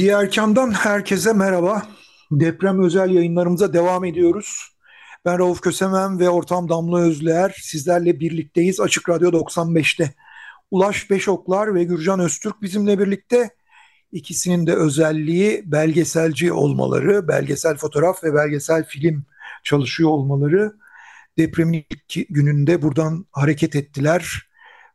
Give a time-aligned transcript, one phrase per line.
[0.00, 1.82] Diğer kamdan herkese merhaba.
[2.30, 4.76] Deprem özel yayınlarımıza devam ediyoruz.
[5.24, 10.14] Ben Rauf Kösemen ve ortam Damla Özler sizlerle birlikteyiz Açık Radyo 95'te.
[10.70, 13.50] Ulaş Beşoklar ve Gürcan Öztürk bizimle birlikte.
[14.12, 19.24] İkisinin de özelliği belgeselci olmaları, belgesel fotoğraf ve belgesel film
[19.64, 20.72] çalışıyor olmaları.
[21.38, 24.48] Depremin ilk gününde buradan hareket ettiler.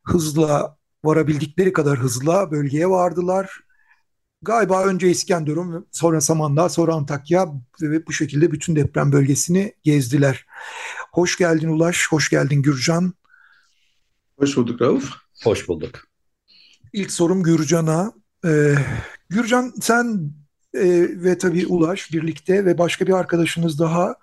[0.04, 3.65] Hızla varabildikleri kadar hızla bölgeye vardılar
[4.46, 7.48] galiba önce İskenderun, sonra Samandağ, sonra Antakya
[7.82, 10.46] ve bu şekilde bütün deprem bölgesini gezdiler.
[11.12, 13.14] Hoş geldin Ulaş, hoş geldin Gürcan.
[14.40, 15.10] Hoş bulduk Rauf.
[15.44, 16.00] Hoş bulduk.
[16.94, 18.14] İlk sorum Gürcan'a.
[18.46, 18.76] Ee,
[19.30, 20.32] Gürcan sen
[20.74, 20.84] e,
[21.24, 24.16] ve tabii Ulaş birlikte ve başka bir arkadaşınız daha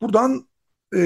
[0.00, 0.48] buradan
[0.96, 1.00] e,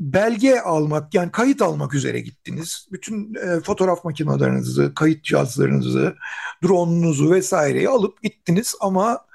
[0.00, 2.88] belge almak yani kayıt almak üzere gittiniz.
[2.92, 6.16] Bütün e, fotoğraf makinelerinizi, kayıt cihazlarınızı,
[6.64, 9.26] drone'unuzu vesaireyi alıp gittiniz ama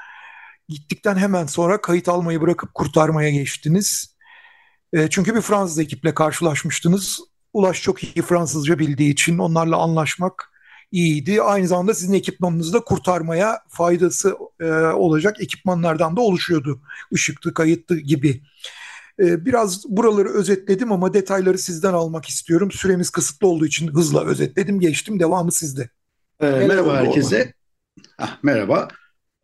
[0.70, 4.16] gittikten hemen sonra kayıt almayı bırakıp kurtarmaya geçtiniz.
[4.94, 7.20] E, çünkü bir Fransız ekiple karşılaşmıştınız.
[7.54, 10.52] Ulaş çok iyi Fransızca bildiği için onlarla anlaşmak
[10.92, 11.42] iyiydi.
[11.42, 16.82] Aynı zamanda sizin ekipmanınızı da kurtarmaya faydası e, olacak ekipmanlardan da oluşuyordu.
[17.12, 18.42] Işıktı, kayıttı gibi.
[19.20, 22.72] Ee, biraz buraları özetledim ama detayları sizden almak istiyorum.
[22.72, 25.20] Süremiz kısıtlı olduğu için hızla özetledim, geçtim.
[25.20, 25.90] Devamı sizde.
[26.40, 27.54] Ee, merhaba herkese.
[28.18, 28.88] Ah, merhaba.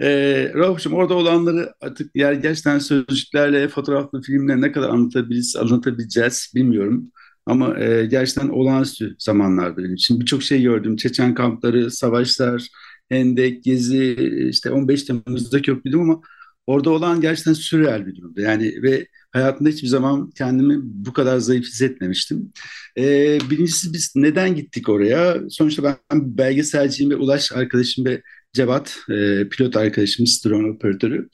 [0.02, 7.12] Ee, Rauf'cum orada olanları artık yani gerçekten sözcüklerle, fotoğraflı filmle ne kadar anlatabiliriz, anlatabileceğiz bilmiyorum.
[7.46, 10.20] Ama e, gerçekten olağanüstü zamanlardı benim için.
[10.20, 10.96] Birçok şey gördüm.
[10.96, 12.68] Çeçen kampları, savaşlar,
[13.10, 14.14] Hendek, Gezi,
[14.50, 16.22] işte 15 Temmuz'da köprüydüm ama
[16.68, 18.42] orada olan gerçekten sürreal bir durumdu.
[18.42, 22.52] Yani ve hayatımda hiçbir zaman kendimi bu kadar zayıf hissetmemiştim.
[22.98, 25.38] Ee, birincisi biz neden gittik oraya?
[25.50, 28.22] Sonuçta ben belgeselciyim ve Ulaş arkadaşım ve
[28.54, 31.30] Cevat, e, pilot arkadaşımız, drone operatörü.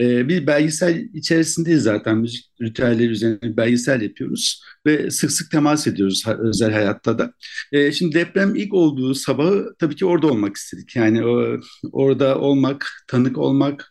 [0.00, 2.18] E, bir belgesel içerisindeyiz zaten.
[2.18, 7.32] Müzik ritüelleri üzerine belgesel yapıyoruz ve sık sık temas ediyoruz özel hayatta da.
[7.72, 10.96] E, şimdi deprem ilk olduğu sabahı tabii ki orada olmak istedik.
[10.96, 11.60] Yani o,
[11.92, 13.90] orada olmak, tanık olmak,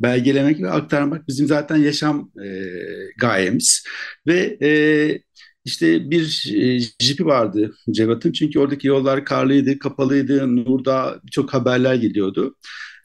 [0.00, 2.48] belgelemek ve aktarmak bizim zaten yaşam e,
[3.18, 3.84] gayemiz.
[4.26, 5.22] Ve e,
[5.64, 12.56] işte bir e, jipi vardı Cevat'ın çünkü oradaki yollar karlıydı, kapalıydı, Nur'da birçok haberler geliyordu.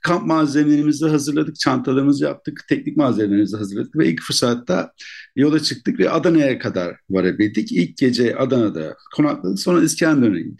[0.03, 4.91] Kamp malzemelerimizi hazırladık, çantalarımızı yaptık, teknik malzemelerimizi hazırladık ve ilk fırsatta
[5.35, 7.71] yola çıktık ve Adana'ya kadar varabildik.
[7.71, 10.59] İlk gece Adana'da konakladık, sonra İskenderun'a indik.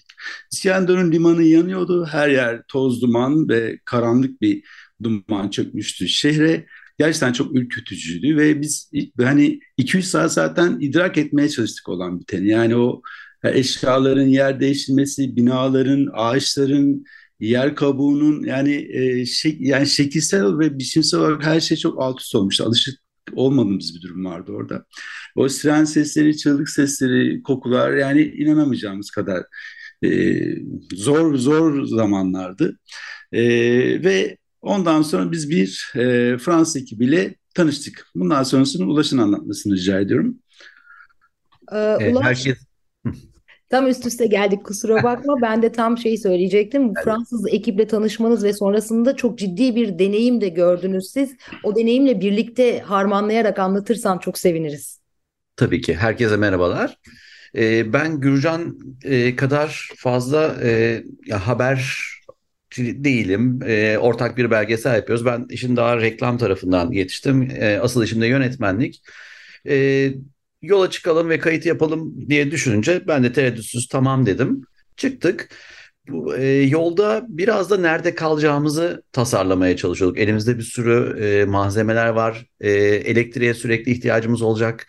[0.52, 4.64] İskenderun limanı yanıyordu, her yer toz duman ve karanlık bir
[5.03, 6.66] duman çökmüştü şehre.
[7.00, 8.91] Gerçekten çok ürkütücüydü ve biz
[9.22, 12.47] hani 2-3 saat zaten idrak etmeye çalıştık olan biteni.
[12.47, 13.02] Yani o
[13.44, 17.06] eşyaların yer değiştirmesi, binaların, ağaçların,
[17.40, 22.35] yer kabuğunun yani e, şey, yani şekilsel ve biçimsel olarak her şey çok alt üst
[22.35, 22.63] olmuştu.
[22.63, 23.00] Alışık
[23.34, 24.85] olmadığımız bir durum vardı orada.
[25.35, 29.44] O siren sesleri, çığlık sesleri, kokular yani inanamayacağımız kadar
[30.03, 30.40] e,
[30.96, 32.79] zor zor zamanlardı.
[33.31, 33.44] E,
[34.03, 38.07] ve Ondan sonra biz bir e, Fransız ekibiyle tanıştık.
[38.16, 40.39] Bundan sonrasını Ulaş'ın anlatmasını rica ediyorum.
[41.72, 42.57] Ee, Ulaş, Herkes...
[43.69, 45.41] tam üst üste geldik kusura bakma.
[45.41, 46.83] Ben de tam şeyi söyleyecektim.
[46.83, 46.95] Evet.
[47.03, 51.35] Fransız ekiple tanışmanız ve sonrasında çok ciddi bir deneyim de gördünüz siz.
[51.63, 54.99] O deneyimle birlikte harmanlayarak anlatırsan çok seviniriz.
[55.55, 55.95] Tabii ki.
[55.95, 56.97] Herkese merhabalar.
[57.55, 62.08] Ee, ben Gürcan e, kadar fazla e, ya haber
[62.78, 63.59] değilim.
[63.66, 65.25] E, ortak bir belgesel yapıyoruz.
[65.25, 67.52] Ben işin daha reklam tarafından yetiştim.
[67.52, 69.02] E, asıl işim de yönetmenlik.
[69.67, 70.09] E,
[70.61, 74.61] yola çıkalım ve kayıt yapalım diye düşününce ben de tereddütsüz tamam dedim.
[74.97, 75.49] Çıktık.
[76.09, 80.19] Bu, e, yolda biraz da nerede kalacağımızı tasarlamaya çalışıyorduk.
[80.19, 82.46] Elimizde bir sürü e, malzemeler var.
[82.59, 84.87] E, elektriğe sürekli ihtiyacımız olacak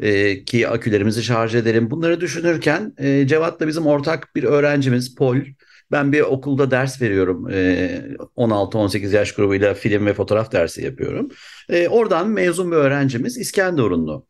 [0.00, 1.90] e, ki akülerimizi şarj edelim.
[1.90, 5.36] Bunları düşünürken e, Cevat da bizim ortak bir öğrencimiz Pol
[5.92, 7.48] Ben bir okulda ders veriyorum.
[8.36, 11.28] 16-18 yaş grubuyla film ve fotoğraf dersi yapıyorum.
[11.88, 14.26] Oradan mezun bir öğrencimiz İskenderunlu.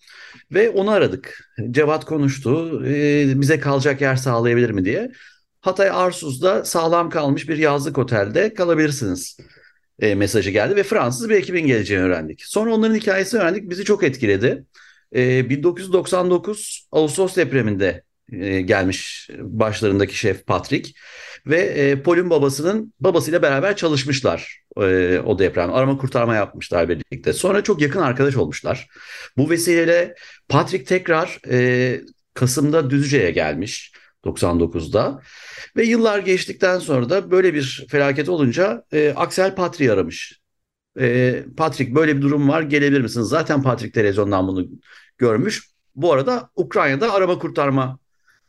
[0.52, 1.52] Ve onu aradık.
[1.70, 2.82] Cevat konuştu.
[3.40, 5.12] Bize kalacak yer sağlayabilir mi diye.
[5.60, 9.36] Hatay Arsuz'da sağlam kalmış bir yazlık otelde kalabilirsiniz
[10.00, 12.42] e, mesajı geldi ve Fransız bir ekibin geleceğini öğrendik.
[12.44, 13.70] Sonra onların hikayesini öğrendik.
[13.70, 14.64] Bizi çok etkiledi.
[15.14, 18.02] E, 1999 Ağustos depreminde
[18.32, 20.92] e, gelmiş başlarındaki şef Patrick
[21.46, 25.72] ve e, Paul'ün babasının babasıyla beraber çalışmışlar e, o deprem.
[25.72, 27.32] Arama kurtarma yapmışlar birlikte.
[27.32, 28.88] Sonra çok yakın arkadaş olmuşlar.
[29.37, 30.14] Bu vesileyle
[30.48, 32.00] Patrick tekrar e,
[32.34, 33.92] Kasım'da Düzce'ye gelmiş
[34.25, 35.20] 99'da
[35.76, 40.40] ve yıllar geçtikten sonra da böyle bir felaket olunca e, Axel Patrick'i aramış.
[41.00, 43.28] E, Patrick böyle bir durum var gelebilir misiniz?
[43.28, 44.66] Zaten Patrick televizyondan bunu
[45.19, 45.70] görmüş.
[45.94, 47.98] Bu arada Ukrayna'da arama kurtarma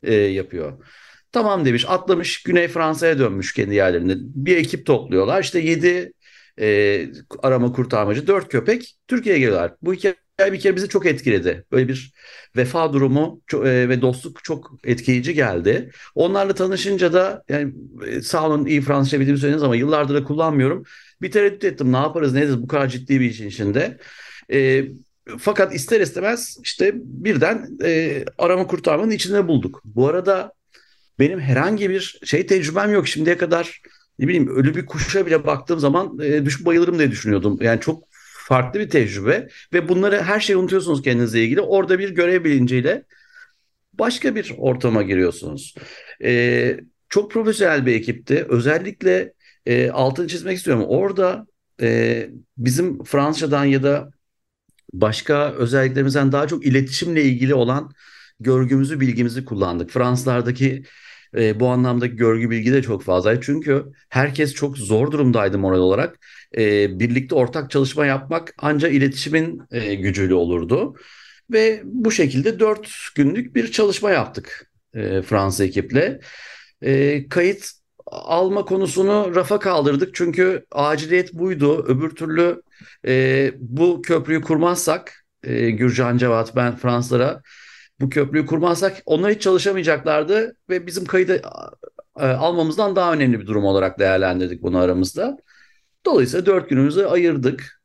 [0.03, 0.85] e, yapıyor.
[1.31, 4.13] Tamam demiş atlamış Güney Fransa'ya dönmüş kendi yerlerinde.
[4.17, 6.13] Bir ekip topluyorlar işte 7
[6.59, 7.07] e,
[7.43, 9.73] arama kurtarmacı 4 köpek Türkiye'ye geliyorlar.
[9.81, 11.65] Bu hikaye bir kere bizi çok etkiledi.
[11.71, 12.13] Böyle bir
[12.55, 15.91] vefa durumu çok, e, ve dostluk çok etkileyici geldi.
[16.15, 17.73] Onlarla tanışınca da yani
[18.07, 20.83] e, sağ olun iyi Fransızca bildiğimi söylediniz ama yıllardır da kullanmıyorum.
[21.21, 23.97] Bir tereddüt ettim ne yaparız ne ederiz bu kadar ciddi bir işin içinde.
[24.53, 24.85] E,
[25.39, 29.81] fakat ister istemez işte birden e, arama kurtarmanın içinde bulduk.
[29.85, 30.53] Bu arada
[31.21, 33.07] benim herhangi bir şey tecrübem yok.
[33.07, 33.81] Şimdiye kadar
[34.19, 37.57] ne bileyim ölü bir kuşa bile baktığım zaman e, düşüp bayılırım diye düşünüyordum.
[37.61, 38.03] Yani çok
[38.47, 41.61] farklı bir tecrübe ve bunları her şeyi unutuyorsunuz kendinizle ilgili.
[41.61, 43.03] Orada bir görev bilinciyle
[43.93, 45.75] başka bir ortama giriyorsunuz.
[46.23, 46.79] E,
[47.09, 48.45] çok profesyonel bir ekipti.
[48.49, 49.33] Özellikle
[49.65, 50.85] e, altını çizmek istiyorum.
[50.87, 51.47] Orada
[51.81, 54.11] e, bizim Fransızcadan ya da
[54.93, 57.91] başka özelliklerimizden daha çok iletişimle ilgili olan
[58.39, 59.89] görgümüzü, bilgimizi kullandık.
[59.89, 60.83] Fransızlardaki
[61.37, 63.41] e, bu anlamda görgü bilgi de çok fazla.
[63.41, 66.19] Çünkü herkes çok zor durumdaydı moral olarak.
[66.57, 70.95] E, birlikte ortak çalışma yapmak ancak iletişimin e, gücüyle olurdu.
[71.51, 76.19] Ve bu şekilde dört günlük bir çalışma yaptık e, Fransa ekiple.
[76.81, 77.71] E, kayıt
[78.05, 81.85] alma konusunu rafa kaldırdık çünkü aciliyet buydu.
[81.87, 82.61] Öbür türlü
[83.07, 87.41] e, bu köprüyü kurmazsak e, Gürcan Cevat ben Fransızlara
[88.01, 91.41] bu köprüyü kurmazsak onlar hiç çalışamayacaklardı ve bizim kaydı
[92.19, 95.37] e, almamızdan daha önemli bir durum olarak değerlendirdik bunu aramızda.
[96.05, 97.81] Dolayısıyla dört günümüzü ayırdık.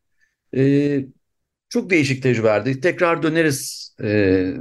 [0.56, 1.04] E,
[1.68, 2.80] çok değişik tecrübelerdi.
[2.80, 4.52] Tekrar döneriz e,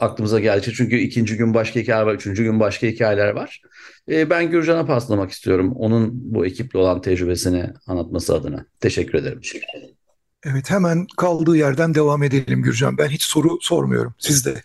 [0.00, 0.72] aklımıza geldi.
[0.76, 3.62] Çünkü ikinci gün başka hikayeler var, üçüncü gün başka hikayeler var.
[4.08, 5.72] E, ben Gürcan'a paslamak istiyorum.
[5.76, 8.66] Onun bu ekiple olan tecrübesini anlatması adına.
[8.80, 9.40] Teşekkür ederim.
[10.44, 12.98] Evet hemen kaldığı yerden devam edelim Gürcan.
[12.98, 14.14] Ben hiç soru sormuyorum.
[14.18, 14.62] Siz de.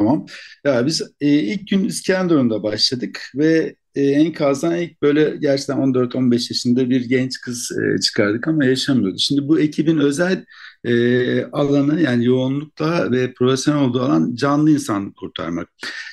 [0.00, 0.26] Tamam.
[0.64, 6.90] Ya biz e, ilk gün İskenderun'da başladık ve e, enkazdan ilk böyle gerçekten 14-15 yaşında
[6.90, 9.16] bir genç kız e, çıkardık ama yaşamıyordu.
[9.18, 10.44] Şimdi bu ekibin özel
[10.84, 15.68] e, alanı yani yoğunlukta ve profesyonel olduğu alan canlı insan kurtarmak.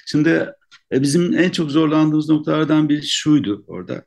[0.06, 0.50] Şimdi
[0.92, 4.04] e, bizim en çok zorlandığımız noktalardan biri şuydu orada.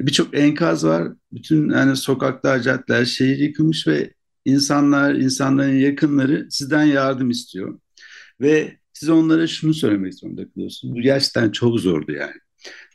[0.00, 1.08] Birçok enkaz var.
[1.32, 4.14] Bütün yani sokaklar, caddeler, şehir yıkılmış ve
[4.44, 7.78] insanlar, insanların yakınları sizden yardım istiyor.
[8.40, 10.96] Ve siz onlara şunu söylemek zorunda kalıyorsunuz.
[10.96, 12.34] Bu gerçekten çok zordu yani.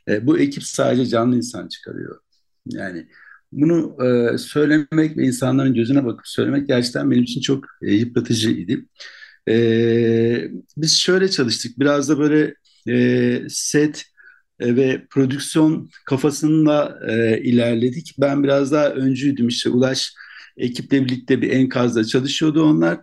[0.09, 2.19] E, bu ekip sadece canlı insan çıkarıyor.
[2.65, 3.07] Yani
[3.51, 8.85] bunu e, söylemek ve insanların gözüne bakıp söylemek gerçekten benim için çok e, yıpratıcıydı.
[9.49, 11.79] E, biz şöyle çalıştık.
[11.79, 12.55] Biraz da böyle
[12.89, 14.05] e, set
[14.59, 18.15] e, ve prodüksiyon kafasında e, ilerledik.
[18.19, 19.47] Ben biraz daha öncüydüm.
[19.47, 20.13] İşte Ulaş
[20.57, 22.99] ekiple birlikte bir enkazda çalışıyordu onlar.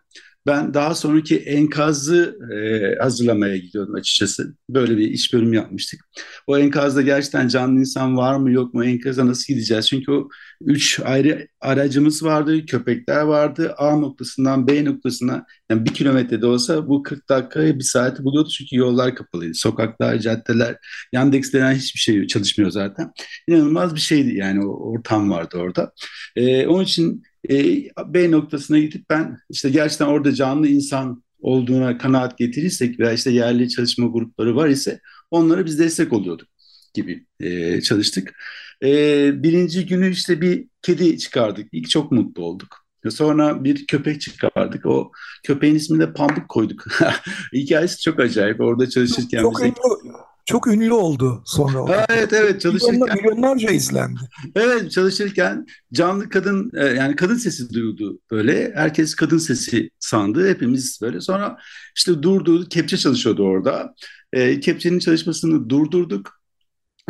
[0.47, 4.55] Ben daha sonraki enkazı e, hazırlamaya gidiyordum açıkçası.
[4.71, 6.01] Böyle bir iş bölümü yapmıştık.
[6.47, 9.89] O enkazda gerçekten canlı insan var mı yok mu enkaza nasıl gideceğiz?
[9.89, 10.29] Çünkü o
[10.61, 13.75] üç ayrı aracımız vardı, köpekler vardı.
[13.79, 18.77] A noktasından B noktasına yani bir kilometrede olsa bu 40 dakikaya bir saati buluyordu çünkü
[18.77, 19.55] yollar kapalıydı.
[19.55, 20.77] Sokaklar, caddeler,
[21.13, 23.13] Yandex denen hiçbir şey çalışmıyor zaten.
[23.49, 25.93] İnanılmaz bir şeydi yani o ortam vardı orada.
[26.37, 32.39] E, onun için e, B noktasına gidip ben işte gerçekten orada canlı insan olduğuna kanaat
[32.39, 35.01] getirirsek veya işte yerli çalışma grupları var ise
[35.31, 36.49] onlara biz destek oluyorduk
[36.95, 38.35] gibi e, çalıştık.
[38.83, 41.69] E, birinci günü işte bir kedi çıkardık.
[41.73, 42.87] İlk çok mutlu olduk.
[43.11, 44.87] Sonra bir köpek çıkardık.
[44.87, 45.13] O
[45.43, 46.85] köpeğin ismini de Pambuk koyduk.
[47.53, 48.61] Hikayesi çok acayip.
[48.61, 49.73] Orada çalışırken çok, bize...
[50.47, 51.83] çok ünlü oldu sonra.
[51.83, 51.89] O.
[52.09, 52.95] Evet evet çalışırken.
[53.01, 54.21] Milyonlar, milyonlarca izlendi.
[54.55, 58.73] Evet çalışırken canlı kadın e, yani kadın sesi duyuldu böyle.
[58.75, 60.49] Herkes kadın sesi sandı.
[60.49, 61.21] Hepimiz böyle.
[61.21, 61.59] Sonra
[61.97, 62.69] işte durdu.
[62.69, 63.95] Kepçe çalışıyordu orada.
[64.33, 66.41] E, kepçenin çalışmasını durdurduk.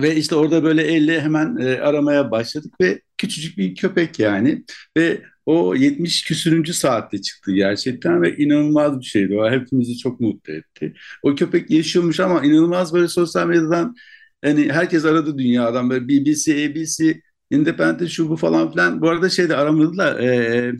[0.00, 4.64] Ve işte orada böyle elle hemen e, aramaya başladık ve küçücük bir köpek yani.
[4.96, 9.38] Ve o 70 küsürüncü saatte çıktı gerçekten ve inanılmaz bir şeydi.
[9.38, 10.94] O hepimizi çok mutlu etti.
[11.22, 13.94] O köpek yaşıyormuş ama inanılmaz böyle sosyal medyadan
[14.44, 19.00] hani herkes aradı dünyadan böyle BBC, ABC, Independent şu bu falan filan.
[19.00, 20.72] Bu arada şeyde aramadı da e,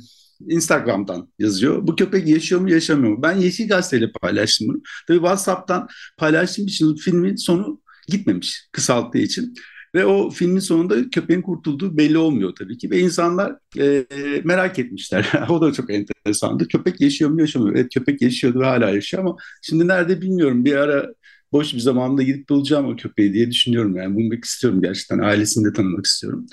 [0.49, 1.87] Instagram'dan yazıyor.
[1.87, 3.23] Bu köpek yaşıyor mu yaşamıyor mu?
[3.23, 4.83] Ben Yeşil Gazete'yle paylaştım bunu.
[5.09, 9.55] Tabii WhatsApp'tan paylaştığım için filmin sonu gitmemiş kısalttığı için.
[9.95, 12.91] Ve o filmin sonunda köpeğin kurtulduğu belli olmuyor tabii ki.
[12.91, 14.07] Ve insanlar e,
[14.45, 15.33] merak etmişler.
[15.49, 16.69] o da çok enteresandı.
[16.69, 17.77] Köpek yaşıyor mu yaşamıyor.
[17.77, 20.65] Evet köpek yaşıyordu ve hala yaşıyor ama şimdi nerede bilmiyorum.
[20.65, 21.07] Bir ara
[21.53, 23.97] boş bir zamanda gidip bulacağım o köpeği diye düşünüyorum.
[23.97, 25.19] Yani bulmak istiyorum gerçekten.
[25.19, 26.47] Ailesini de tanımak istiyorum.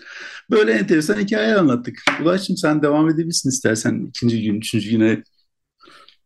[0.51, 1.95] Böyle enteresan hikaye anlattık.
[2.21, 5.23] Ulaş'cığım sen devam edebilirsin istersen ikinci gün, üçüncü güne.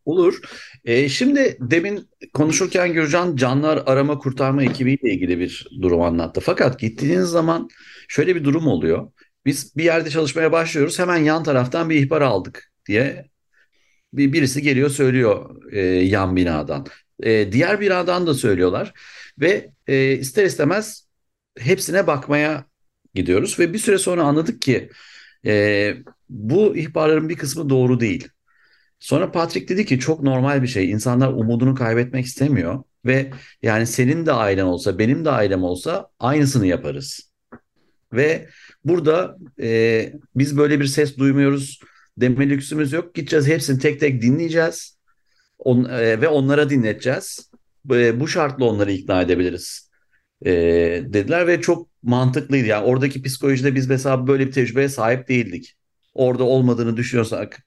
[0.08, 0.40] Olur.
[0.86, 6.42] E, şimdi demin konuşurken Gürcan canlar arama kurtarma ekibiyle ilgili bir durum anlattı.
[6.42, 7.70] Fakat gittiğiniz zaman
[8.08, 9.12] şöyle bir durum oluyor.
[9.46, 11.00] Biz bir yerde çalışmaya başlıyoruz.
[11.00, 13.26] Hemen yan taraftan bir ihbar aldık diye
[14.14, 16.86] bir birisi geliyor söylüyor e, yan binadan.
[17.24, 18.94] E, diğer binadan da söylüyorlar
[19.40, 21.08] ve e, ister istemez
[21.60, 22.66] hepsine bakmaya
[23.16, 24.90] gidiyoruz ve bir süre sonra anladık ki
[25.46, 25.94] e,
[26.30, 28.30] bu ihbarların bir kısmı doğru değil.
[29.00, 30.92] Sonra Patrick dedi ki çok normal bir şey.
[30.92, 36.68] İnsanlar umudunu kaybetmek istemiyor ve yani senin de ailen olsa, benim de ailem olsa aynısını
[36.68, 37.32] yaparız.
[38.13, 38.50] Ve
[38.86, 41.80] burada e, biz böyle bir ses duymuyoruz
[42.18, 43.16] deme lüksümüz yok.
[43.16, 44.98] Gideceğiz hepsini tek tek dinleyeceğiz
[45.60, 47.51] on, e, ve onlara dinleteceğiz.
[47.92, 49.89] E, bu şartla onları ikna edebiliriz
[50.46, 50.51] e,
[51.06, 52.68] dediler ve çok mantıklıydı.
[52.68, 55.75] Yani oradaki psikolojide biz mesela böyle bir tecrübeye sahip değildik.
[56.13, 57.63] Orada olmadığını düşünüyorsak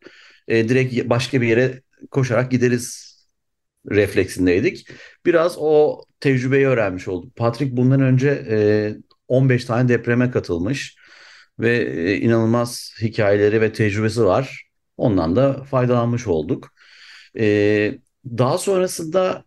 [0.49, 3.11] e, direkt başka bir yere koşarak gideriz
[3.91, 4.89] refleksindeydik.
[5.27, 7.37] Biraz o tecrübeyi öğrenmiş olduk.
[7.37, 8.95] Patrick bundan önce e,
[9.29, 10.97] 15 tane depreme katılmış
[11.59, 14.67] ve e, inanılmaz hikayeleri ve tecrübesi var.
[14.97, 16.73] Ondan da faydalanmış olduk.
[17.39, 19.45] E, daha sonrasında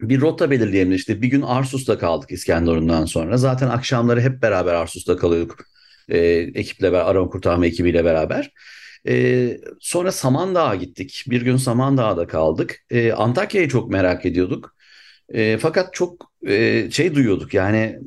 [0.00, 1.22] bir rota belirleyelim.
[1.22, 3.36] Bir gün Arsus'ta kaldık İskenderun'dan sonra.
[3.36, 5.64] Zaten akşamları hep beraber Arsus'ta kalıyorduk.
[6.08, 6.18] E,
[6.54, 8.52] ekiple, arama kurtarma ekibiyle beraber.
[9.08, 11.24] E, sonra Samandağ'a gittik.
[11.26, 12.84] Bir gün Samandağ'da kaldık.
[12.90, 14.76] E, Antakya'yı çok merak ediyorduk.
[15.28, 17.98] E, fakat çok e, şey duyuyorduk yani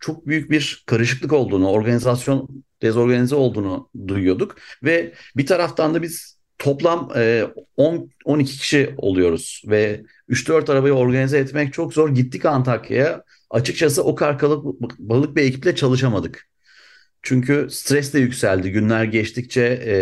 [0.00, 4.56] çok büyük bir karışıklık olduğunu, organizasyon dezorganize olduğunu duyuyorduk.
[4.84, 7.44] Ve bir taraftan da biz toplam e,
[7.76, 12.14] 10 12 kişi oluyoruz ve 3-4 arabayı organize etmek çok zor.
[12.14, 13.24] Gittik Antakya'ya.
[13.50, 14.38] Açıkçası o kadar
[14.98, 16.48] balık bir ekiple çalışamadık.
[17.26, 18.70] Çünkü stres de yükseldi.
[18.70, 19.94] Günler geçtikçe e,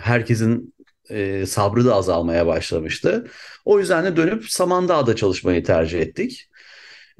[0.00, 0.74] herkesin
[1.10, 3.26] e, sabrı da azalmaya başlamıştı.
[3.64, 6.48] O yüzden de dönüp Samandağ'da çalışmayı tercih ettik.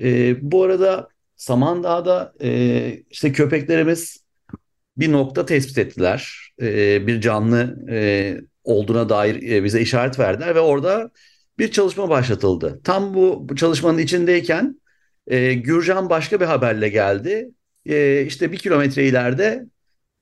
[0.02, 4.24] E, bu arada Samandağ'da e, işte köpeklerimiz
[4.96, 6.52] bir nokta tespit ettiler.
[6.60, 11.10] E, bir canlı e, olduğuna dair e, bize işaret verdiler ve orada
[11.58, 12.80] bir çalışma başlatıldı.
[12.84, 14.80] Tam bu, bu çalışmanın içindeyken
[15.26, 17.50] e, Gürcan başka bir haberle geldi
[17.86, 19.64] e, işte bir kilometre ileride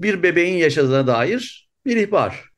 [0.01, 2.51] bir bebeğin yaşadığına dair bir ihbar.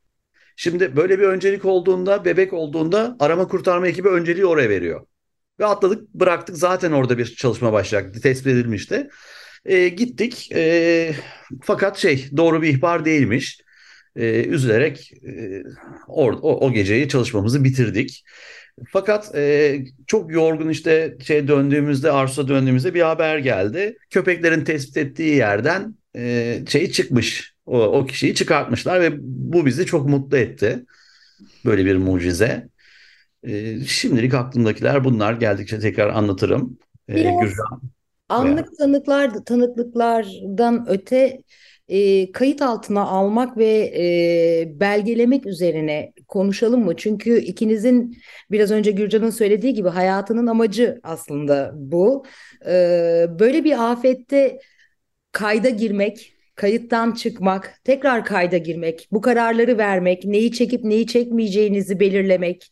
[0.55, 5.05] Şimdi böyle bir öncelik olduğunda, bebek olduğunda arama kurtarma ekibi önceliği oraya veriyor.
[5.59, 6.57] Ve atladık, bıraktık.
[6.57, 9.09] Zaten orada bir çalışma başlayacaktı, tespit edilmişti.
[9.65, 10.51] E, gittik.
[10.55, 11.15] E,
[11.63, 13.61] fakat şey, doğru bir ihbar değilmiş.
[14.15, 15.63] E, üzülerek e,
[16.07, 18.23] or, o, o geceyi çalışmamızı bitirdik.
[18.87, 23.97] Fakat e, çok yorgun işte şey döndüğümüzde Arsus'a döndüğümüzde bir haber geldi.
[24.09, 27.53] Köpeklerin tespit ettiği yerden e, şey çıkmış.
[27.65, 30.85] O, o kişiyi çıkartmışlar ve bu bizi çok mutlu etti.
[31.65, 32.67] Böyle bir mucize.
[33.43, 35.33] E, şimdilik aklımdakiler bunlar.
[35.33, 36.77] Geldikçe tekrar anlatırım.
[37.07, 37.81] E, Gürcan.
[38.29, 41.41] Anlık tanıklar, tanıklıklardan öte
[41.87, 46.93] e, kayıt altına almak ve e, belgelemek üzerine konuşalım mı?
[46.97, 48.17] Çünkü ikinizin
[48.51, 52.25] biraz önce Gürcan'ın söylediği gibi hayatının amacı aslında bu.
[52.65, 52.71] E,
[53.39, 54.59] böyle bir afette
[55.31, 62.71] kayda girmek, kayıttan çıkmak, tekrar kayda girmek, bu kararları vermek, neyi çekip neyi çekmeyeceğinizi belirlemek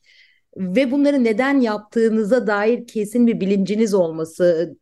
[0.58, 4.76] ve bunları neden yaptığınıza dair kesin bir bilinciniz olması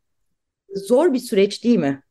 [0.76, 2.04] zor bir süreç değil mi?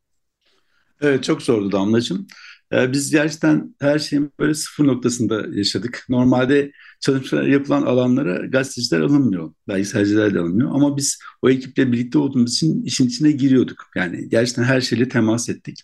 [1.00, 2.26] Evet çok zordu Damlacığım.
[2.72, 6.04] Ee, biz gerçekten her şeyin böyle sıfır noktasında yaşadık.
[6.08, 10.70] Normalde çalışmalar yapılan alanlara gazeteciler alınmıyor, belgeselciler de alınmıyor.
[10.74, 13.86] Ama biz o ekiple birlikte olduğumuz için işin içine giriyorduk.
[13.96, 15.80] Yani gerçekten her şeyle temas ettik.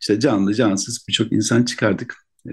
[0.00, 2.14] İşte canlı, cansız birçok insan çıkardık.
[2.50, 2.52] Ee,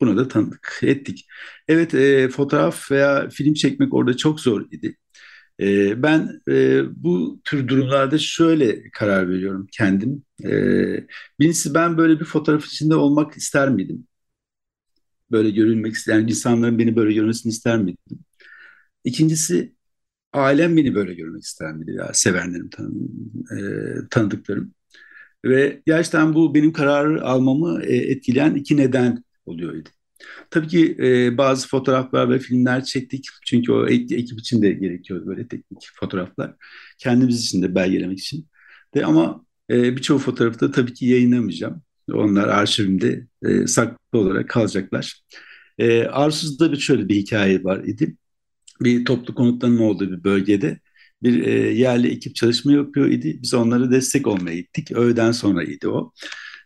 [0.00, 1.26] buna da tanıdık ettik.
[1.68, 4.96] Evet, e, fotoğraf veya film çekmek orada çok zor idi.
[5.60, 10.24] E, ben e, bu tür durumlarda şöyle karar veriyorum kendim.
[10.44, 10.50] E,
[11.40, 14.06] birincisi ben böyle bir fotoğraf içinde olmak ister miydim?
[15.30, 17.98] Böyle görülmek isteyen yani insanların beni böyle görmesini ister miydim?
[19.04, 19.74] İkincisi
[20.32, 22.94] ailem beni böyle görmek ister miydi ya sevenlerim, tanı,
[23.52, 24.74] e, tanıdıklarım.
[25.44, 29.90] Ve gerçekten bu benim kararı almamı e, etkileyen iki neden oluyordu.
[30.50, 33.26] Tabii ki e, bazı fotoğraflar ve filmler çektik.
[33.46, 36.54] Çünkü o ekip için de gerekiyordu böyle teknik fotoğraflar.
[36.98, 38.48] Kendimiz için de belgelemek için.
[38.94, 41.82] De, ama e, birçok fotoğrafı da tabii ki yayınlamayacağım.
[42.12, 45.22] Onlar arşivimde e, saklı olarak kalacaklar.
[45.78, 48.16] E, Arsuz'da bir şöyle bir hikaye var idi.
[48.80, 50.80] Bir toplu konutların olduğu bir bölgede
[51.22, 53.38] bir e, yerli ekip çalışma yapıyor idi.
[53.42, 54.92] Biz onlara destek olmaya gittik.
[54.92, 56.12] Öğleden sonra idi o.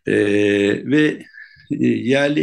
[0.07, 0.15] E,
[0.87, 1.25] ve
[1.71, 2.41] e, yerli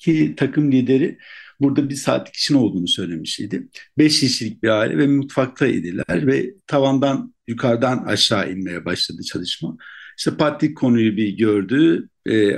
[0.00, 1.18] ekipteki takım lideri
[1.60, 3.68] burada bir saatlik işin olduğunu söylemişti.
[3.98, 9.76] Beş kişilik bir aile ve mutfakta idiler ve tavandan yukarıdan aşağı inmeye başladı çalışma.
[10.18, 12.08] İşte Patrik konuyu bir gördü.
[12.26, 12.56] E,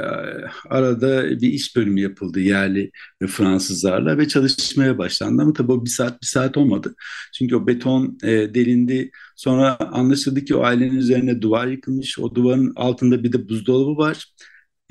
[0.68, 2.90] arada bir iş bölümü yapıldı yerli
[3.22, 5.42] ve Fransızlarla ve çalışmaya başlandı.
[5.42, 6.94] Ama tabii o bir saat bir saat olmadı.
[7.38, 9.10] Çünkü o beton e, delindi.
[9.36, 12.18] Sonra anlaşıldı ki o ailenin üzerine duvar yıkılmış.
[12.18, 14.26] O duvarın altında bir de buzdolabı var.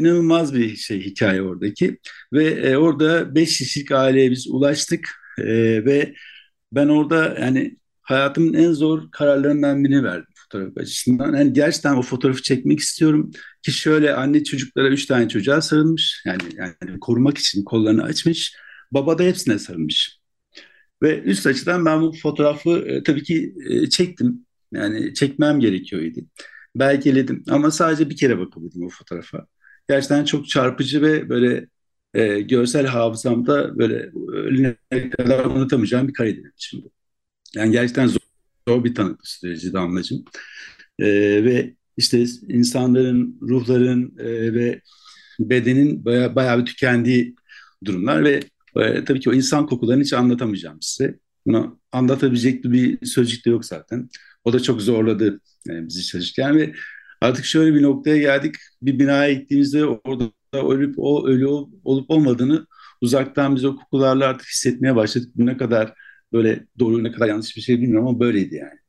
[0.02, 1.98] İnanılmaz bir şey hikaye oradaki.
[2.34, 5.10] Ve e, orada beş kişilik aileye biz ulaştık.
[5.38, 5.46] E,
[5.86, 6.14] ve
[6.72, 11.34] ben orada yani hayatımın en zor kararlarından birini verdim fotoğraf açısından.
[11.34, 13.32] Yani gerçekten o fotoğrafı çekmek istiyorum
[13.64, 16.24] ki şöyle anne çocuklara üç tane çocuğa sarılmış.
[16.26, 18.56] Yani, yani korumak için kollarını açmış.
[18.92, 20.20] Baba da hepsine sarılmış.
[21.04, 24.46] Ve üst açıdan ben bu fotoğrafı e, tabii ki e, çektim.
[24.74, 26.20] Yani çekmem gerekiyordu.
[26.76, 29.48] Belgeledim ama sadece bir kere bakabildim o fotoğrafa.
[29.90, 31.68] Gerçekten çok çarpıcı ve böyle
[32.14, 34.76] e, görsel hafızamda böyle ölüne
[35.18, 36.92] kadar unutamayacağım bir kareydi benim için bu.
[37.56, 38.20] Yani gerçekten zor,
[38.68, 40.26] zor bir tanıklık süreci damlacığım.
[41.00, 41.06] E,
[41.44, 44.82] ve işte insanların, ruhların e, ve
[45.40, 47.36] bedenin bayağı, bayağı bir tükendiği
[47.86, 48.42] durumlar ve
[48.76, 51.20] e, tabii ki o insan kokularını hiç anlatamayacağım size.
[51.46, 54.10] Bunu anlatabilecek bir sözcük de yok zaten.
[54.44, 56.74] O da çok zorladı yani bizi çalışırken ve
[57.22, 58.56] artık şöyle bir noktaya geldik.
[58.82, 61.48] Bir binaya gittiğimizde orada ölüp o ölü
[61.84, 62.68] olup olmadığını
[63.02, 65.30] uzaktan biz o kokularla artık hissetmeye başladık.
[65.36, 65.94] Ne kadar
[66.34, 68.82] böyle doğru ne kadar yanlış bir şey bilmiyorum ama böyleydi yani.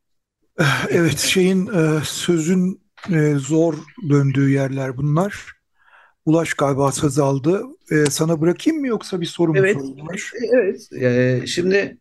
[0.91, 3.75] Evet şeyin e, sözün e, zor
[4.09, 5.53] döndüğü yerler bunlar.
[6.25, 7.63] Ulaş galiba söz aldı.
[8.11, 10.33] Sana bırakayım mı yoksa bir soru mu evet, sorulmuş?
[10.53, 10.93] Evet.
[10.93, 11.99] E, şimdi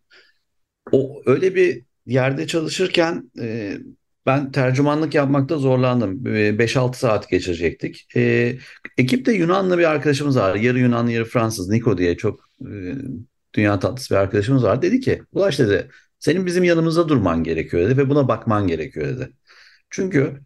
[0.91, 3.77] o öyle bir yerde çalışırken e,
[4.25, 6.25] ben tercümanlık yapmakta zorlandım.
[6.25, 8.07] 5-6 saat geçirecektik.
[8.15, 8.55] E,
[8.97, 10.55] ekipte Yunanlı bir arkadaşımız var.
[10.55, 11.69] Yarı Yunanlı yarı Fransız.
[11.69, 12.95] Niko diye çok e,
[13.53, 14.81] dünya tatlısı bir arkadaşımız var.
[14.81, 15.88] Dedi ki Ulaş dedi
[16.19, 19.29] senin bizim yanımızda durman gerekiyor dedi ve buna bakman gerekiyor dedi.
[19.89, 20.41] Çünkü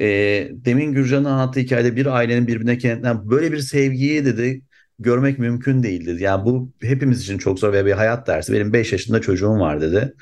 [0.00, 0.06] e,
[0.52, 4.62] demin Gürcan'ın anlattığı hikayede bir ailenin birbirine kenetlenen böyle bir sevgiyi dedi
[4.98, 6.22] görmek mümkün değildi.
[6.22, 8.52] Yani bu hepimiz için çok zor ve bir hayat dersi.
[8.52, 10.14] Benim 5 yaşında çocuğum var dedi.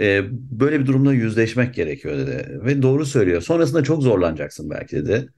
[0.00, 2.60] E, böyle bir durumda yüzleşmek gerekiyor dedi.
[2.64, 3.42] Ve doğru söylüyor.
[3.42, 5.28] Sonrasında çok zorlanacaksın belki dedi.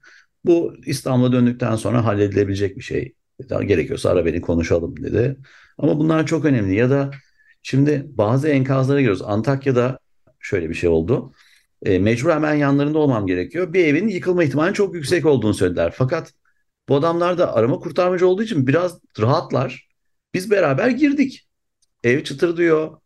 [0.45, 3.13] Bu İstanbul'a döndükten sonra halledilebilecek bir şey.
[3.49, 5.37] Daha gerekiyorsa ara beni konuşalım dedi.
[5.77, 6.75] Ama bunlar çok önemli.
[6.75, 7.11] Ya da
[7.63, 9.21] şimdi bazı enkazlara giriyoruz.
[9.21, 9.99] Antakya'da
[10.39, 11.33] şöyle bir şey oldu.
[11.85, 13.73] E, mecbur hemen yanlarında olmam gerekiyor.
[13.73, 15.93] Bir evin yıkılma ihtimali çok yüksek olduğunu söylediler.
[15.97, 16.33] Fakat
[16.89, 19.89] bu adamlar da arama kurtarmacı olduğu için biraz rahatlar.
[20.33, 21.47] Biz beraber girdik.
[22.03, 22.97] Ev çıtır diyor.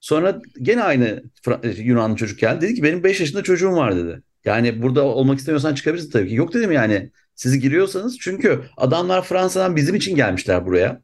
[0.00, 1.22] Sonra gene aynı
[1.62, 2.60] e, Yunanlı çocuk geldi.
[2.60, 4.22] Dedi ki benim 5 yaşında çocuğum var dedi.
[4.44, 6.34] Yani burada olmak istemiyorsan çıkabilirsin tabii ki.
[6.34, 11.02] Yok dedim yani siz giriyorsanız çünkü adamlar Fransa'dan bizim için gelmişler buraya.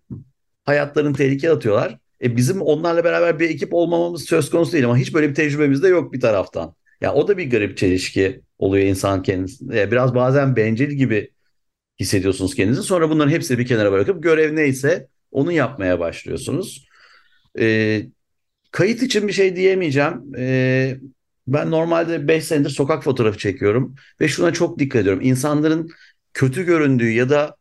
[0.64, 1.98] Hayatlarını tehlikeye atıyorlar.
[2.22, 5.82] E bizim onlarla beraber bir ekip olmamamız söz konusu değil ama hiç böyle bir tecrübemiz
[5.82, 6.74] de yok bir taraftan.
[7.00, 9.70] Ya o da bir garip çelişki oluyor insan kendisi.
[9.70, 11.30] Biraz bazen bencil gibi
[12.00, 12.82] hissediyorsunuz kendinizi.
[12.82, 16.86] Sonra bunların hepsini bir kenara bırakıp görev neyse onu yapmaya başlıyorsunuz.
[17.58, 18.02] Ee,
[18.72, 20.22] kayıt için bir şey diyemeyeceğim.
[20.38, 20.96] Ee,
[21.46, 25.22] ben normalde 5 senedir sokak fotoğrafı çekiyorum ve şuna çok dikkat ediyorum.
[25.24, 25.90] İnsanların
[26.34, 27.56] kötü göründüğü ya da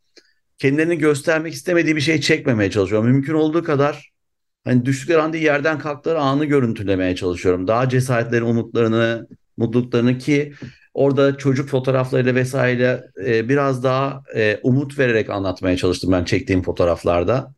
[0.57, 3.09] kendilerini göstermek istemediği bir şey çekmemeye çalışıyorum.
[3.09, 4.11] Mümkün olduğu kadar
[4.63, 7.67] hani düştükleri anda yerden kalktıkları anı görüntülemeye çalışıyorum.
[7.67, 10.53] Daha cesaretlerini, umutlarını, mutluluklarını ki
[10.93, 17.53] orada çocuk fotoğraflarıyla vesaire e, biraz daha e, umut vererek anlatmaya çalıştım ben çektiğim fotoğraflarda.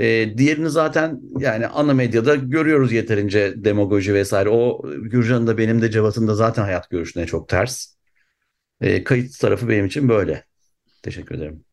[0.00, 4.48] E, diğerini zaten yani ana medyada görüyoruz yeterince demagoji vesaire.
[4.48, 7.94] O Gürcan'ın da benim de Cevat'ın da zaten hayat görüşüne çok ters.
[8.80, 10.44] E, kayıt tarafı benim için böyle.
[11.02, 11.64] Teşekkür ederim.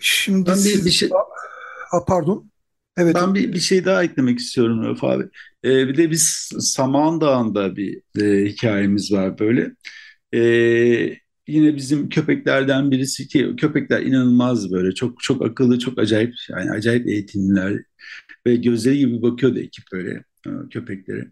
[0.00, 1.10] Şimdi ben bir, bir şey...
[1.90, 2.50] Ha, pardon.
[2.96, 3.14] Evet.
[3.14, 5.24] Ben bir, bir şey daha eklemek istiyorum Rauf abi.
[5.64, 9.70] Ee, bir de biz Saman Dağı'nda bir e, hikayemiz var böyle.
[10.34, 11.16] Ee,
[11.46, 17.08] yine bizim köpeklerden birisi ki köpekler inanılmaz böyle çok çok akıllı çok acayip yani acayip
[17.08, 17.82] eğitimliler
[18.46, 21.30] ve gözleri gibi bakıyordu ekip böyle e, köpeklere.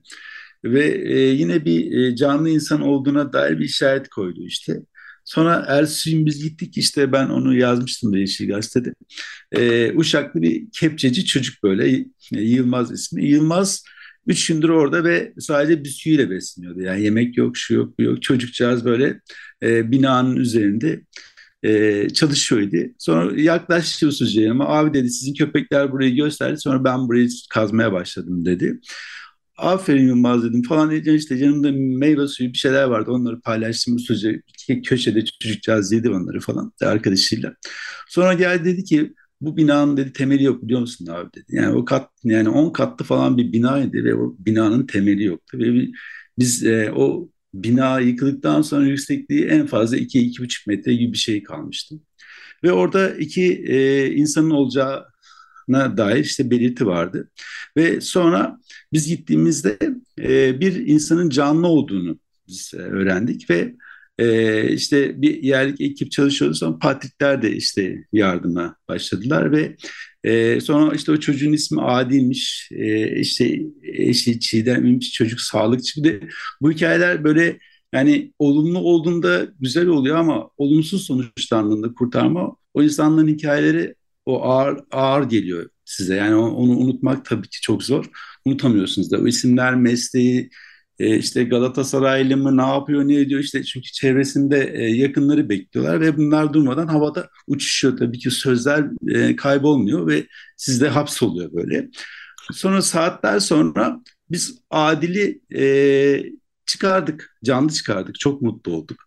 [0.65, 4.81] Ve e, yine bir e, canlı insan olduğuna dair bir işaret koydu işte.
[5.25, 8.95] Sonra ertesi biz gittik işte ben onu yazmıştım da Yeşil Gazete'de.
[9.53, 13.25] E, Uşaklı bir kepçeci çocuk böyle Yılmaz ismi.
[13.29, 13.85] Yılmaz
[14.27, 16.81] üç gündür orada ve sadece bisküviyle besleniyordu.
[16.81, 18.23] Yani yemek yok, şu yok, bu yok.
[18.23, 19.21] Çocukcağız böyle
[19.63, 21.03] e, binanın üzerinde
[21.63, 22.77] e, çalışıyordu.
[22.99, 24.69] Sonra yaklaştı usulca yanıma.
[24.69, 26.61] Abi dedi sizin köpekler burayı gösterdi.
[26.61, 28.81] Sonra ben burayı kazmaya başladım dedi.
[29.59, 34.33] Aferin Yılmaz dedim falan diyeceğim işte yanımda meyve suyu bir şeyler vardı onları paylaştım usulca
[34.85, 37.55] köşede çocukcağız yedi onları falan arkadaşıyla.
[38.09, 41.45] Sonra geldi dedi ki bu binanın dedi temeli yok biliyor musun abi dedi.
[41.49, 45.89] Yani o kat yani 10 katlı falan bir binaydı ve o binanın temeli yoktu ve
[46.39, 51.95] biz e, o bina yıkıldıktan sonra yüksekliği en fazla 2-2,5 metre gibi bir şey kalmıştı.
[52.65, 57.31] Ve orada iki e, insanın olacağına dair işte belirti vardı.
[57.77, 58.61] Ve sonra
[58.93, 59.79] biz gittiğimizde
[60.19, 63.75] e, bir insanın canlı olduğunu biz e, öğrendik ve
[64.19, 69.77] e, işte bir yerlik ekip çalışıyordu sonra Patrikler de işte yardıma başladılar ve
[70.25, 76.21] e, sonra işte o çocuğun ismi Adil'miş e, işte eşi Çiğdem'miş çocuk sağlıkçı bir de
[76.61, 77.59] bu hikayeler böyle
[77.93, 83.95] yani olumlu olduğunda güzel oluyor ama olumsuz sonuçlandığında kurtarma o insanların hikayeleri
[84.27, 86.15] o ağır ağır geliyor size.
[86.17, 88.11] Yani onu unutmak tabii ki çok zor.
[88.45, 89.19] Unutamıyorsunuz da.
[89.19, 90.51] O isimler, mesleği,
[90.99, 93.41] e, işte Galatasaraylı mı ne yapıyor ne ediyor?
[93.41, 97.97] İşte çünkü çevresinde e, yakınları bekliyorlar ve bunlar durmadan havada uçuşuyor.
[97.97, 100.27] Tabii ki sözler e, kaybolmuyor ve
[100.57, 101.89] sizde hapsoluyor böyle.
[102.53, 106.25] Sonra saatler sonra biz Adil'i e,
[106.67, 108.19] çıkardık canlı çıkardık.
[108.21, 108.99] Çok mutlu olduk.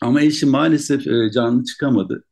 [0.00, 2.24] Ama eşi maalesef e, canlı çıkamadı.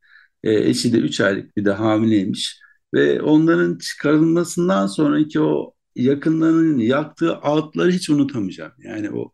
[0.45, 2.61] E, eşi de 3 aylık bir de hamileymiş.
[2.95, 8.73] Ve onların çıkarılmasından sonraki o yakınlarının yaktığı ağıtları hiç unutamayacağım.
[8.79, 9.33] Yani o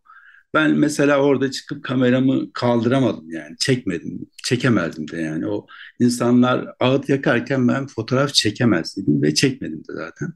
[0.54, 5.66] ben mesela orada çıkıp kameramı kaldıramadım yani çekmedim, çekemezdim de yani o
[6.00, 10.32] insanlar ağıt yakarken ben fotoğraf çekemezdim ve çekmedim de zaten.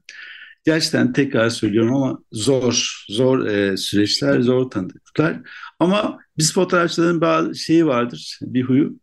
[0.65, 5.41] Gerçekten tekrar söylüyorum ama zor, zor e, süreçler, zor tanıdıklar.
[5.81, 9.01] Ama biz fotoğrafçıların bazı şeyi vardır, bir huyu.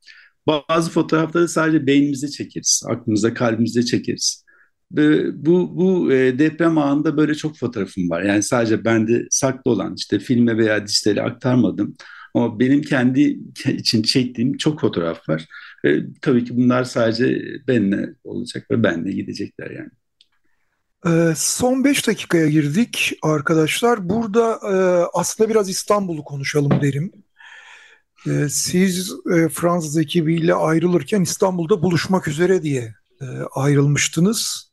[0.47, 4.42] Bazı fotoğrafları sadece beynimizde çekeriz, aklımızda, kalbimizde çekeriz
[5.33, 8.21] bu bu e, deprem anında böyle çok fotoğrafım var.
[8.21, 11.95] Yani sadece bende saklı olan işte filme veya dijitale aktarmadım.
[12.33, 15.45] Ama benim kendi için çektiğim çok fotoğraf var.
[15.85, 19.89] E, tabii ki bunlar sadece benimle olacak ve benimle gidecekler yani.
[21.05, 24.09] E, son 5 dakikaya girdik arkadaşlar.
[24.09, 24.75] Burada e,
[25.13, 27.11] aslında biraz İstanbul'u konuşalım derim.
[28.27, 33.25] E, siz e, Fransız ekibiyle ayrılırken İstanbul'da buluşmak üzere diye e,
[33.55, 34.72] ayrılmıştınız.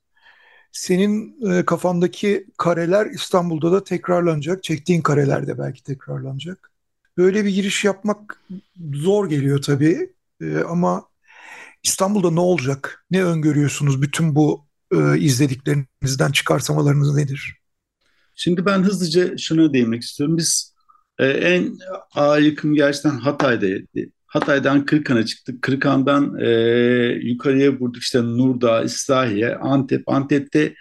[0.72, 4.62] Senin e, kafandaki kareler İstanbul'da da tekrarlanacak.
[4.62, 6.70] Çektiğin kareler de belki tekrarlanacak.
[7.16, 8.40] Böyle bir giriş yapmak
[8.92, 10.12] zor geliyor tabii.
[10.40, 11.08] E, ama
[11.82, 13.04] İstanbul'da ne olacak?
[13.10, 14.02] Ne öngörüyorsunuz?
[14.02, 17.56] Bütün bu e, izlediklerinizden çıkarsamalarınız nedir?
[18.34, 20.36] Şimdi ben hızlıca şuna değinmek istiyorum.
[20.36, 20.74] Biz
[21.18, 21.78] e, en
[22.14, 24.10] ağır yıkım gerçekten Hatay'daydı.
[24.30, 25.62] Hatay'dan Kırıkan'a çıktık.
[25.62, 26.50] Kırıkan'dan e,
[27.22, 30.08] yukarıya vurduk işte Nurdağ, İslahiye, Antep.
[30.08, 30.74] Antep'te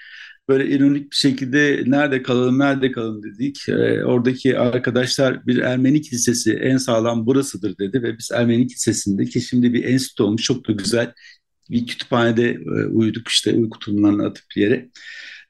[0.50, 3.70] böyle ironik bir şekilde nerede kalalım, nerede kalalım dedik.
[3.70, 9.42] E, oradaki arkadaşlar bir Ermeni kilisesi en sağlam burasıdır dedi ve biz Ermeni kilisesinde ki
[9.42, 11.14] şimdi bir enstitü olmuş çok da güzel
[11.70, 14.90] bir kütüphanede e, uyuduk işte uyku tulumlarını atıp bir yere.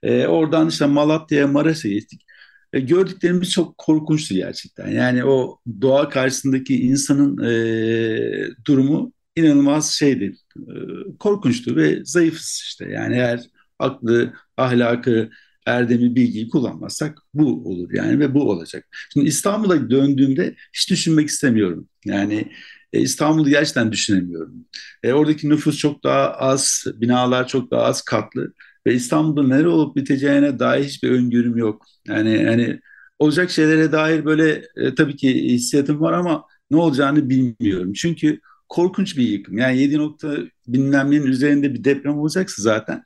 [0.04, 2.22] E, oradan işte Malatya'ya, Maraş'a gittik.
[2.74, 4.88] E, gördüklerimiz çok korkunçtu gerçekten.
[4.88, 10.74] Yani o doğa karşısındaki insanın e, durumu inanılmaz şeydi, e,
[11.20, 12.86] korkunçtu ve zayıfız işte.
[12.90, 13.42] Yani eğer
[13.80, 15.30] aklı, ahlakı,
[15.66, 18.88] erdemi, bilgiyi kullanmazsak bu olur yani ve bu olacak.
[19.14, 21.90] Şimdi İstanbul'a döndüğümde hiç düşünmek istemiyorum.
[22.06, 22.52] Yani
[22.94, 24.66] e, İstanbul'u gerçekten düşünemiyorum.
[25.04, 28.54] E, oradaki nüfus çok daha az, binalar çok daha az katlı
[28.90, 31.86] ve İstanbul'da nere olup biteceğine dair hiçbir öngörüm yok.
[32.08, 32.80] Yani yani
[33.20, 37.94] olacak şeylere dair böyle e, tabii ki hissiyatım var ama ne olacağını bilmiyorum.
[37.94, 39.58] Çünkü korkunç bir yıkım.
[39.58, 43.04] Yani 7 nokta bilmem üzerinde bir deprem olacaksa zaten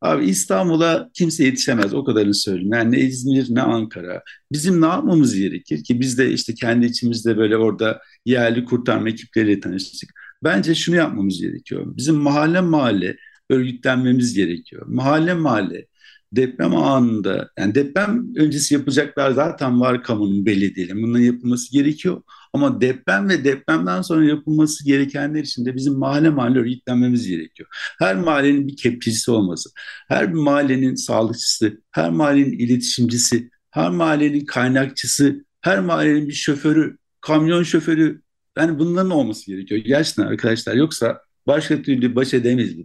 [0.00, 2.72] Abi İstanbul'a kimse yetişemez o kadarını söyleyeyim.
[2.72, 4.22] Yani ne İzmir ne Ankara.
[4.52, 9.60] Bizim ne yapmamız gerekir ki biz de işte kendi içimizde böyle orada yerli kurtarma ekipleriyle
[9.60, 10.10] tanıştık.
[10.44, 11.96] Bence şunu yapmamız gerekiyor.
[11.96, 13.16] Bizim mahalle mahalle
[13.54, 14.86] örgütlenmemiz gerekiyor.
[14.86, 15.86] Mahalle mahalle
[16.36, 20.92] deprem anında yani deprem öncesi yapılacaklar zaten var kamunun belli değil.
[20.94, 22.22] Bunların yapılması gerekiyor.
[22.52, 27.68] Ama deprem ve depremden sonra yapılması gerekenler için de bizim mahalle mahalle örgütlenmemiz gerekiyor.
[27.98, 29.70] Her mahallenin bir kepçecisi olması,
[30.08, 37.62] her bir mahallenin sağlıkçısı, her mahallenin iletişimcisi, her mahallenin kaynakçısı, her mahallenin bir şoförü, kamyon
[37.62, 38.22] şoförü
[38.58, 39.80] yani bunların olması gerekiyor.
[39.84, 42.84] Gerçekten arkadaşlar yoksa başka türlü baş edemeyiz bu.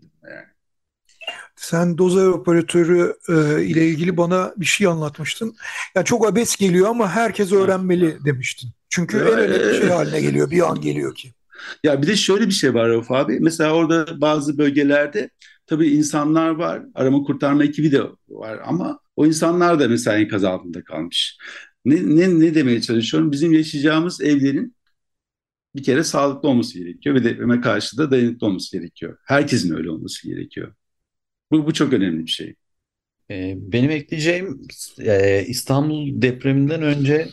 [1.60, 5.56] Sen dozer operatörü e, ile ilgili bana bir şey anlatmıştın.
[5.96, 8.70] Yani çok abes geliyor ama herkes öğrenmeli demiştin.
[8.90, 10.52] Çünkü en önemli şey haline geliyor.
[10.52, 11.34] Bir an geliyor ki.
[11.84, 13.40] Ya bir de şöyle bir şey var Rauf abi.
[13.40, 15.30] Mesela orada bazı bölgelerde
[15.68, 16.82] tabii insanlar var.
[16.96, 21.38] Arama kurtarma ekibi de var ama o insanlar da mesela enkaz altında kalmış.
[21.86, 23.32] Ne, ne, ne demeye çalışıyorum?
[23.32, 24.76] Bizim yaşayacağımız evlerin
[25.76, 29.18] bir kere sağlıklı olması gerekiyor ve depreme karşı da dayanıklı olması gerekiyor.
[29.26, 30.74] Herkesin öyle olması gerekiyor.
[31.52, 32.56] Bu, bu çok önemli bir şey.
[33.32, 34.62] Ee, benim ekleyeceğim
[35.00, 37.30] e, İstanbul depreminden önce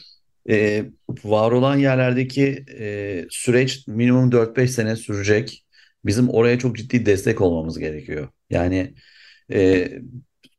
[0.51, 0.85] e,
[1.25, 5.67] var olan yerlerdeki e, süreç minimum 4-5 sene sürecek.
[6.05, 8.29] Bizim oraya çok ciddi destek olmamız gerekiyor.
[8.51, 8.95] Yani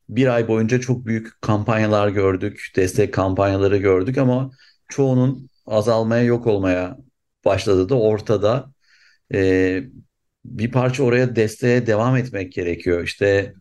[0.09, 4.51] bir ay boyunca çok büyük kampanyalar gördük, destek kampanyaları gördük ama
[4.89, 6.97] çoğunun azalmaya yok olmaya
[7.45, 8.71] başladı da ortada.
[10.47, 13.03] Bir parça oraya desteğe devam etmek gerekiyor.
[13.03, 13.53] İşte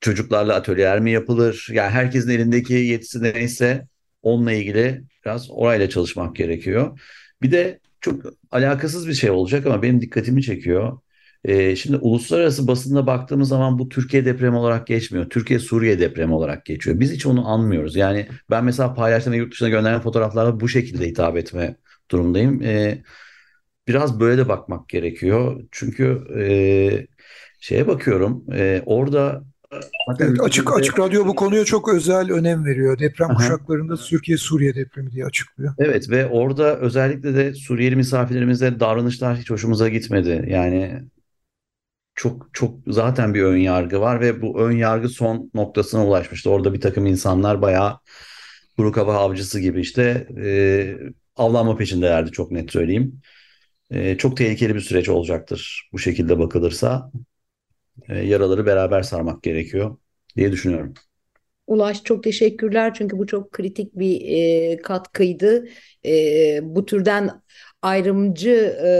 [0.00, 1.68] çocuklarla atölyeler mi yapılır?
[1.72, 3.86] Yani herkesin elindeki yetisi neyse
[4.22, 7.00] onunla ilgili biraz orayla çalışmak gerekiyor.
[7.42, 10.98] Bir de çok alakasız bir şey olacak ama benim dikkatimi çekiyor.
[11.44, 15.30] Ee, şimdi uluslararası basında baktığımız zaman bu Türkiye depremi olarak geçmiyor.
[15.30, 17.00] Türkiye-Suriye depremi olarak geçiyor.
[17.00, 17.96] Biz hiç onu anmıyoruz.
[17.96, 21.76] Yani ben mesela paylaştığım yurt dışına gönderen fotoğraflarla bu şekilde hitap etme
[22.10, 22.62] durumdayım.
[22.62, 23.02] Ee,
[23.90, 25.62] biraz böyle de bakmak gerekiyor.
[25.70, 27.06] Çünkü e,
[27.60, 29.42] şeye bakıyorum e, orada
[30.20, 32.98] Evet, açık açık radyo bu konuya çok özel önem veriyor.
[32.98, 33.36] Deprem Aha.
[33.36, 35.74] kuşaklarında Türkiye Suriye depremi diye açıklıyor.
[35.78, 40.46] Evet ve orada özellikle de Suriyeli misafirlerimizde davranışlar hiç hoşumuza gitmedi.
[40.48, 41.02] Yani
[42.14, 46.50] çok çok zaten bir ön yargı var ve bu ön yargı son noktasına ulaşmıştı.
[46.50, 47.98] Orada bir takım insanlar bayağı
[48.76, 50.96] kuru kafa avcısı gibi işte e,
[51.36, 53.20] avlanma peşindelerdi çok net söyleyeyim.
[53.90, 57.12] E, çok tehlikeli bir süreç olacaktır bu şekilde bakılırsa.
[58.08, 59.96] E, yaraları beraber sarmak gerekiyor
[60.36, 60.94] diye düşünüyorum.
[61.66, 65.68] Ulaş çok teşekkürler çünkü bu çok kritik bir e, katkıydı.
[66.06, 67.42] E, bu türden
[67.82, 68.90] ayrımcı e,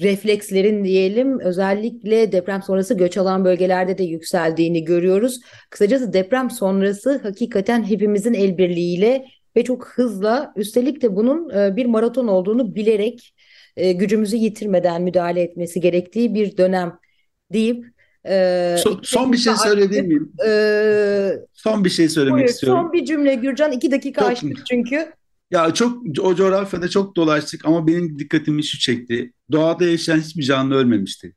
[0.00, 5.40] reflekslerin diyelim özellikle deprem sonrası göç alan bölgelerde de yükseldiğini görüyoruz.
[5.70, 11.86] Kısacası deprem sonrası hakikaten hepimizin el birliğiyle ve çok hızla üstelik de bunun e, bir
[11.86, 13.34] maraton olduğunu bilerek
[13.76, 16.98] e, gücümüzü yitirmeden müdahale etmesi gerektiği bir dönem
[17.52, 17.92] deyip
[18.28, 20.32] ee, son, son bir şey söyleyebilir miyim?
[20.46, 22.82] E, son bir şey söylemek buyur, istiyorum.
[22.82, 23.72] Son bir cümle Gürcan.
[23.72, 25.12] iki dakika çok, açtık çünkü.
[25.50, 29.32] Ya çok o coğrafyada çok dolaştık ama benim dikkatimi şu çekti.
[29.52, 31.34] Doğada yaşayan hiçbir canlı ölmemişti.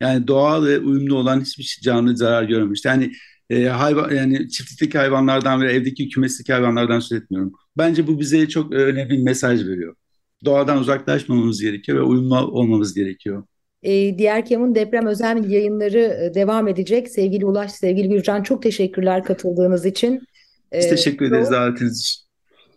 [0.00, 2.88] Yani doğa ve uyumlu olan hiçbir canlı zarar görmemişti.
[2.88, 3.12] Yani
[3.50, 7.52] e, hayvan yani çiftlikteki hayvanlardan ve evdeki kümesteki hayvanlardan söz etmiyorum.
[7.78, 9.96] Bence bu bize çok önemli bir mesaj veriyor.
[10.44, 13.44] Doğadan uzaklaşmamamız gerekiyor ve uyumlu olmamız gerekiyor.
[13.82, 17.08] E, diğer Kem'in deprem özel yayınları e, devam edecek.
[17.08, 20.20] Sevgili Ulaş, sevgili Gürcan çok teşekkürler katıldığınız için.
[20.72, 22.22] Biz e, teşekkür ederiz davetiniz için.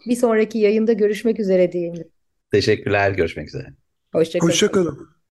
[0.10, 2.08] Bir sonraki yayında görüşmek üzere diyelim.
[2.52, 3.68] Teşekkürler, görüşmek üzere.
[4.14, 4.52] Hoşçakalın.
[4.52, 5.14] Hoşçakalın.